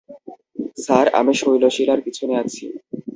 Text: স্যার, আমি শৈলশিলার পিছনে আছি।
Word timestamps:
স্যার, 0.77 1.05
আমি 1.19 1.33
শৈলশিলার 1.33 1.99
পিছনে 2.05 2.33
আছি। 2.43 2.65